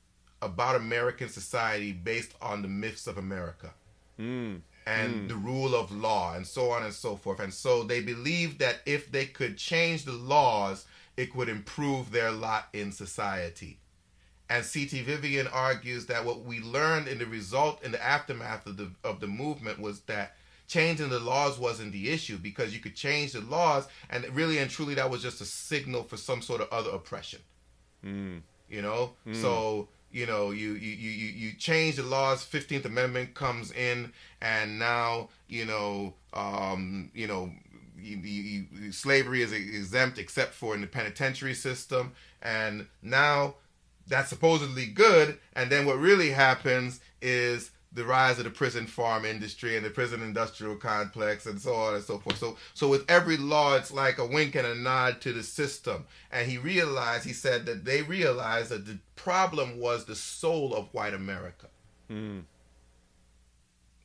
[0.43, 3.73] about American society based on the myths of America.
[4.21, 5.29] Mm and mm.
[5.29, 7.41] the rule of law and so on and so forth.
[7.41, 12.31] And so they believed that if they could change the laws, it would improve their
[12.31, 13.79] lot in society.
[14.49, 15.03] And C.T.
[15.03, 19.21] Vivian argues that what we learned in the result in the aftermath of the of
[19.21, 20.37] the movement was that
[20.69, 24.71] changing the laws wasn't the issue because you could change the laws and really and
[24.71, 27.41] truly that was just a signal for some sort of other oppression.
[28.05, 28.43] Mm.
[28.69, 29.15] You know?
[29.27, 29.35] Mm.
[29.35, 34.79] So you know you you you you change the laws 15th amendment comes in and
[34.79, 37.51] now you know um, you know
[38.01, 43.55] you, you, you, slavery is exempt except for in the penitentiary system and now
[44.07, 49.25] that's supposedly good and then what really happens is the rise of the prison farm
[49.25, 52.39] industry and the prison industrial complex and so on and so forth.
[52.39, 56.07] So so with every law it's like a wink and a nod to the system.
[56.31, 60.95] And he realized he said that they realized that the problem was the soul of
[60.95, 61.67] white America.
[62.09, 62.45] Mm.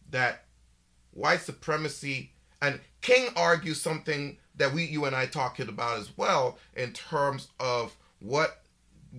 [0.09, 0.43] That
[1.11, 6.57] white supremacy and King argues something that we you and I talked about as well
[6.75, 8.63] in terms of what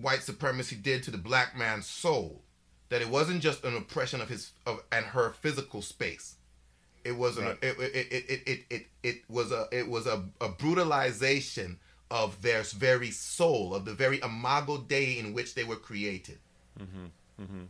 [0.01, 2.41] white supremacy did to the black man's soul
[2.89, 6.35] that it wasn't just an oppression of his of and her physical space.
[7.03, 7.51] It was right.
[7.51, 11.79] an, it, it, it, it, it, it, was a it was a, a brutalization
[12.09, 16.39] of their very soul, of the very imago Dei in which they were created.
[16.79, 17.43] Mm-hmm.
[17.43, 17.63] Mm-hmm.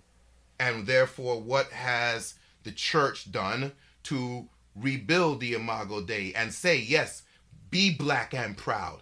[0.59, 3.73] And therefore, what has the church done
[4.03, 7.23] to rebuild the imago Dei and say, yes,
[7.71, 9.01] be black and proud?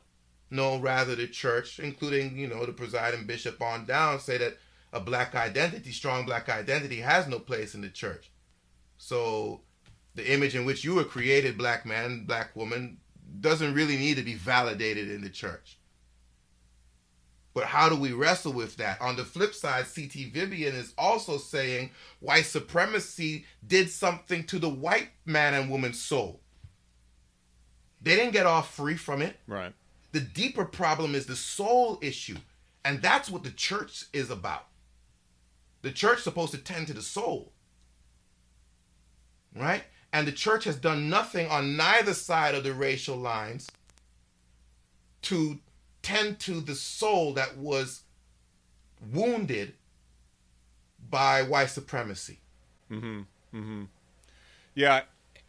[0.50, 4.58] No, rather the church, including, you know, the presiding bishop on down, say that
[4.94, 8.32] a black identity, strong black identity, has no place in the church.
[8.98, 9.62] So
[10.16, 12.98] the image in which you were created, black man, black woman,
[13.42, 15.80] doesn't really need to be validated in the church.
[17.56, 19.02] But how do we wrestle with that?
[19.02, 20.30] On the flip side, C.T.
[20.30, 26.40] Vivian is also saying white supremacy did something to the white man and woman's soul.
[28.02, 29.38] They didn't get off free from it.
[29.48, 29.74] Right.
[30.12, 32.38] The deeper problem is the soul issue.
[32.86, 34.68] And that's what the church is about.
[35.84, 37.52] The church is supposed to tend to the soul.
[39.56, 39.84] Right?
[40.12, 43.70] And the church has done nothing on neither side of the racial lines
[45.24, 45.60] to
[46.02, 48.02] tend to the soul that was
[49.12, 49.74] wounded
[51.10, 52.40] by white supremacy.
[52.92, 53.22] Mm-hmm.
[53.56, 53.84] Mm-hmm.
[54.76, 55.02] Yeah,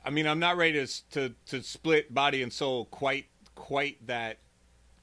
[0.05, 4.39] I mean, I'm not ready to to, to split body and soul quite quite that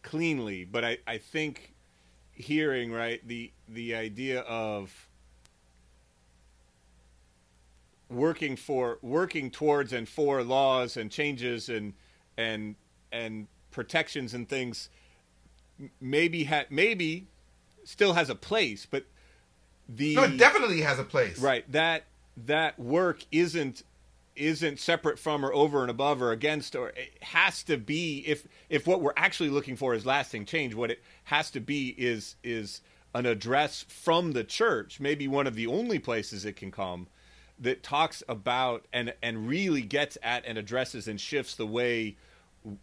[0.04, 1.74] cleanly, but I, I think
[2.32, 5.10] hearing right the the idea of
[8.12, 11.94] working for working towards and for laws and changes and
[12.38, 12.76] and
[13.12, 14.90] and protections and things
[16.00, 17.28] maybe ha- maybe
[17.84, 19.06] still has a place but
[19.90, 21.40] the No, it definitely has a place.
[21.40, 22.04] right that
[22.38, 23.84] that work isn't
[24.36, 28.48] isn't separate from or over and above or against or it has to be if
[28.70, 32.36] if what we're actually looking for is lasting change what it has to be is
[32.44, 32.82] is
[33.14, 37.08] an address from the church maybe one of the only places it can come
[37.62, 42.18] that talks about and and really gets at and addresses and shifts the way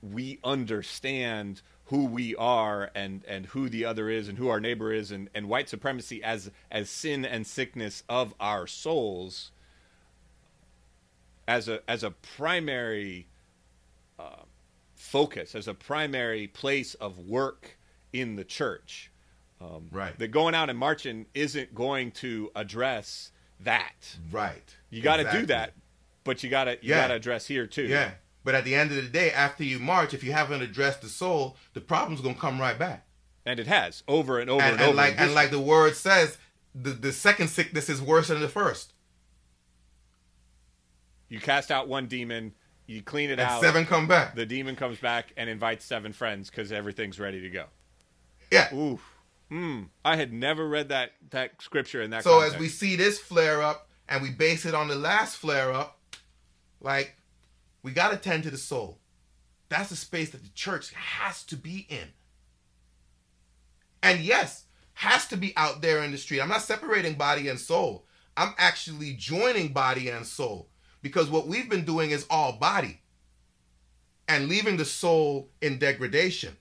[0.03, 4.93] we understand who we are and and who the other is and who our neighbor
[4.93, 9.51] is and and white supremacy as as sin and sickness of our souls
[11.47, 13.27] as a as a primary
[14.19, 14.43] uh,
[14.95, 17.77] focus as a primary place of work
[18.13, 19.11] in the church
[19.61, 20.17] um, Right.
[20.19, 24.77] that going out and marching isn't going to address that Right.
[24.91, 25.41] you got to Exactly.
[25.43, 25.75] do that
[26.25, 27.03] but you got to you Yeah.
[27.03, 28.13] got to address here too Yeah.
[28.45, 31.09] But at the end of the day, after you march, if you haven't addressed the
[31.09, 33.05] soul, the problem's gonna come right back.
[33.45, 35.95] and it has over and over and, and, and over like and like the word
[35.97, 36.39] says,
[36.75, 38.93] the, the second sickness is worse than the first.
[41.29, 42.55] you cast out one demon
[42.87, 44.35] you clean it And out seven come back.
[44.35, 47.65] the demon comes back and invites seven friends because everything's ready to go
[48.51, 48.73] yeah.
[48.75, 48.99] Ooh.
[49.49, 49.85] Hmm.
[50.05, 52.25] I had never read that that scripture in that.
[52.25, 52.57] So context.
[52.57, 55.99] as we see this flare up and we base it on the last flare up,
[56.81, 57.17] like
[57.83, 58.99] we got to tend to the soul.
[59.69, 62.09] That's the space that the church has to be in.
[64.03, 66.41] And yes, has to be out there in the street.
[66.41, 68.05] I'm not separating body and soul.
[68.37, 70.69] I'm actually joining body and soul
[71.03, 73.01] because what we've been doing is all body
[74.29, 76.57] and leaving the soul in degradation.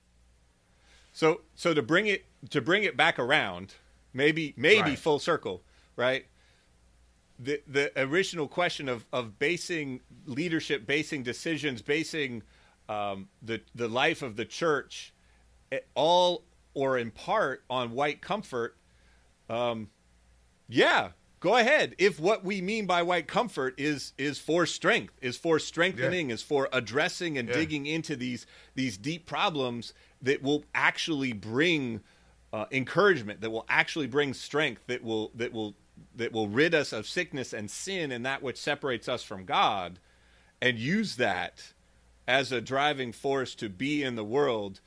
[1.14, 3.76] So so to bring it to bring it back around,
[4.14, 5.00] maybe maybe Right.
[5.00, 5.64] full circle,
[5.96, 6.26] right?
[7.40, 12.44] The the original question of of basing leadership, basing decisions, basing
[12.90, 15.14] um, the the life of the church,
[15.72, 18.78] eh, all or in part on white comfort.
[19.50, 19.90] Um,
[20.68, 21.96] yeah, go ahead.
[21.98, 26.42] If what we mean by white comfort is is for strength, is for strengthening, is
[26.42, 27.56] for addressing and Yeah.
[27.56, 32.02] digging into these these deep problems that will actually bring
[32.54, 35.76] uh, encouragement, that will actually bring strength, that will that will
[36.16, 40.00] that will rid us of sickness and sin and that which separates us from God,
[40.62, 41.74] and use that
[42.28, 44.82] as a driving force to be in the world.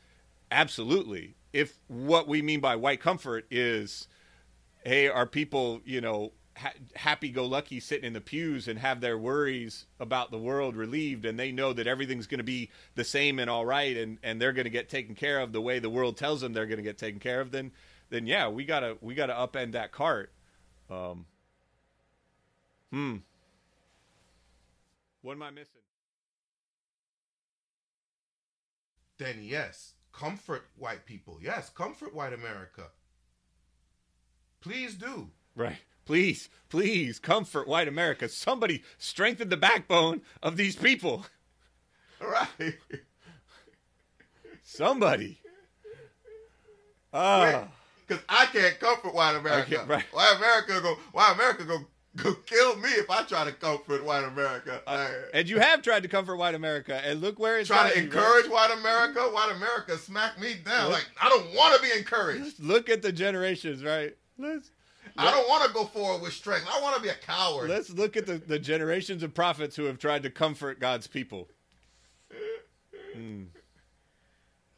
[0.50, 1.34] Absolutely.
[1.52, 4.08] If what we mean by white comfort is
[4.84, 9.86] hey, are people, you know, ha- happy-go-lucky sitting in the pews and have their worries
[9.98, 13.50] about the world relieved, and they know that everything's going to be the same and
[13.50, 16.16] all right, and and they're going to get taken care of the way the world
[16.16, 17.72] tells them they're going to get taken care of, then
[18.10, 20.32] then yeah, we gotta we gotta upend that cart.
[20.90, 21.26] Um,
[22.90, 23.16] hmm.
[25.22, 25.80] What am I missing?
[29.18, 31.38] Then yes, comfort white people.
[31.42, 32.84] Yes, comfort white America.
[34.60, 35.30] Please do.
[35.54, 35.78] Right.
[36.10, 38.28] Please, please comfort white America.
[38.28, 41.24] Somebody strengthen the backbone of these people.
[42.20, 42.74] Right.
[44.64, 45.38] Somebody.
[47.14, 47.68] Ah.
[48.08, 49.84] Because I can't comfort white America.
[49.86, 50.02] right.
[50.12, 50.96] White America go.
[51.12, 51.78] White America go.
[52.16, 54.82] Go kill me if I try to comfort white America.
[54.88, 57.92] Like, and you have tried to comfort white America, and look where it's try got
[57.92, 58.12] to you, right?
[58.16, 59.20] encourage white America.
[59.20, 60.86] White America smack me down.
[60.86, 62.58] Look- Like I don't want to be encouraged.
[62.58, 64.16] Look at the generations, right?
[64.38, 64.72] Let's
[65.16, 66.66] I don't want to go forward with strength.
[66.70, 67.68] I want to be a coward.
[67.70, 71.48] let's look at the, the generations of prophets who have tried to comfort God's people.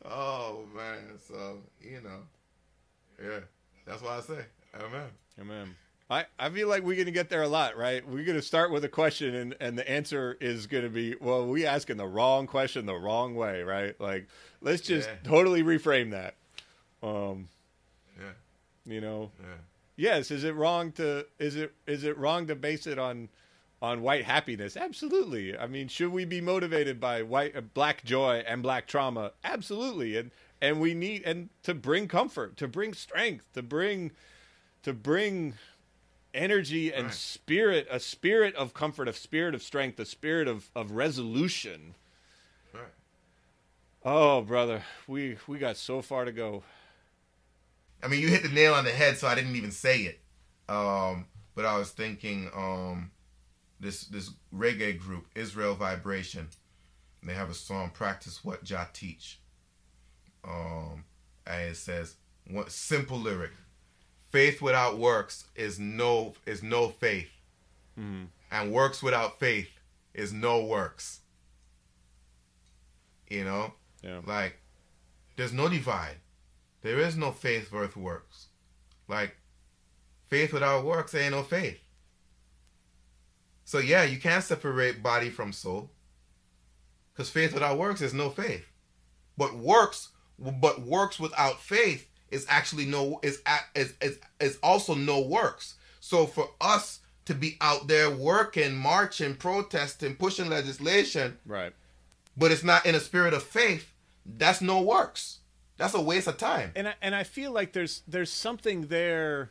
[0.05, 1.18] Oh man.
[1.26, 2.20] So you know.
[3.22, 3.41] Yeah.
[3.87, 4.45] That's why I say.
[4.80, 5.09] Amen.
[5.41, 5.74] Amen.
[6.11, 8.07] I, I feel like we're gonna get there a lot, right?
[8.07, 11.64] We're gonna start with a question and, and the answer is gonna be, well, we
[11.64, 13.99] asking the wrong question the wrong way, right?
[14.01, 14.26] Like
[14.61, 15.14] let's just Yeah.
[15.24, 16.35] totally reframe that.
[17.03, 17.49] Um,
[18.18, 18.33] Yeah.
[18.85, 19.47] you know, Yeah.
[19.97, 23.28] Yes, is it wrong to is it is it wrong to base it on
[23.80, 24.76] on white happiness?
[24.76, 25.57] Absolutely.
[25.59, 29.32] I mean, should we be motivated by white black joy and black trauma?
[29.45, 30.16] Absolutely.
[30.16, 30.30] And
[30.61, 34.12] and we need and to bring comfort, to bring strength, to bring
[34.84, 35.55] to bring
[36.34, 37.14] energy and Right.
[37.14, 41.95] spirit, a spirit of comfort, a spirit of strength, a spirit of of resolution.
[42.72, 42.84] Right.
[44.05, 46.62] Oh, brother, we we got so far to go.
[48.03, 50.21] I mean, you hit the nail on the head, so I didn't even say it.
[50.69, 53.11] Um, but I was thinking, um,
[53.81, 56.49] this this reggae group, Israel Vibration,
[57.23, 59.39] they have a song, "Practice What Jah Teach."
[60.45, 61.05] Um,
[61.47, 62.17] and it says,
[62.49, 63.53] one simple lyric:
[64.31, 67.31] "Faith without works is no is no faith,
[68.51, 69.69] and works without faith
[70.15, 71.21] is no works."
[73.29, 74.21] You know, Yeah.
[74.27, 74.59] like
[75.37, 76.17] there's no divide.
[76.83, 78.49] There is no faith worth works.
[79.09, 79.37] Like
[80.28, 81.78] faith without works ain't no faith.
[83.64, 85.91] So yeah, you can't separate body from soul.
[87.12, 88.64] Because faith without works is no faith.
[89.37, 90.09] But works
[90.39, 93.41] but works without faith is actually no is
[93.74, 95.74] is is, is also no works.
[96.01, 101.72] So for us to be out there working, marching, protesting, pushing legislation, Right.
[102.37, 103.93] but it's not in a spirit of faith,
[104.26, 105.39] that's no works.
[105.83, 106.72] That's a waste of time.
[106.76, 109.51] and I, and I feel like there's there's something there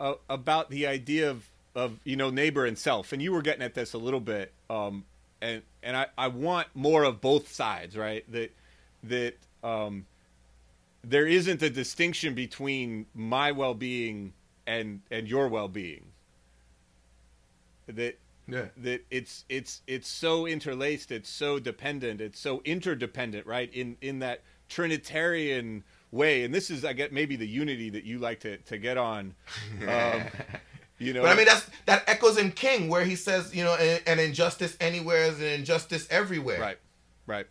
[0.00, 3.62] uh, about the idea of of you know neighbor and self and you were getting
[3.62, 5.04] at this a little bit um
[5.40, 8.52] and and I, I want more of both sides right that
[9.04, 10.06] that um
[11.04, 14.32] there isn't a distinction between my well-being
[14.66, 16.06] and and your well-being
[17.86, 18.66] that Yeah.
[18.78, 24.18] that it's it's it's so interlaced it's so dependent it's so interdependent right in in
[24.20, 28.56] that trinitarian way and this is i get maybe the unity that you like to
[28.58, 29.34] to get on
[29.88, 30.22] um,
[30.98, 33.74] you know But I mean, that's that echoes in King, where he says, you know,
[33.74, 36.60] an, an injustice anywhere is an injustice everywhere.
[36.60, 36.78] right
[37.26, 37.46] right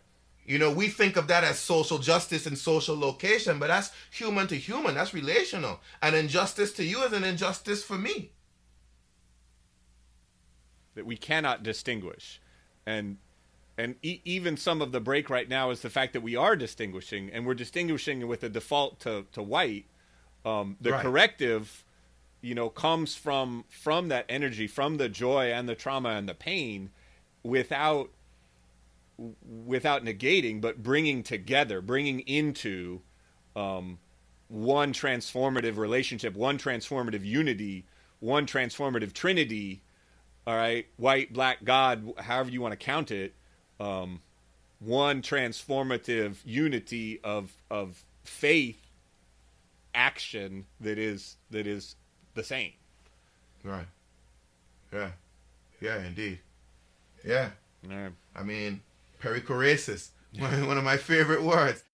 [0.46, 4.46] You know, we think of that as social justice and social location, but that's human
[4.48, 4.94] to human.
[4.94, 5.80] That's relational.
[6.00, 8.32] An injustice to you is an injustice for me.
[10.94, 12.40] that we cannot distinguish
[12.86, 13.16] and
[13.80, 16.56] and e- even some of the break right now is the fact that we are
[16.56, 19.86] distinguishing and we're distinguishing with a default to to white.
[20.44, 21.02] Um, the Right.
[21.02, 21.84] corrective
[22.40, 26.34] you know comes from from that energy from the joy and the trauma and the
[26.34, 26.90] pain
[27.42, 28.10] without
[29.66, 33.00] without negating but bringing together bringing into
[33.54, 33.98] um,
[34.48, 37.84] one transformative relationship one transformative unity
[38.20, 39.80] one transformative trinity.
[40.46, 40.86] All right?
[40.96, 43.34] White black god however you want to count it
[43.80, 44.20] um,
[44.78, 48.80] one transformative unity of of faith
[49.94, 51.96] action that is that is
[52.34, 52.72] the same
[53.64, 53.86] Right.
[54.92, 55.10] Yeah.
[55.80, 56.38] Yeah, indeed.
[57.24, 57.50] Yeah.
[57.86, 58.80] right I mean,
[59.22, 61.84] perichoresis, one one of my favorite words.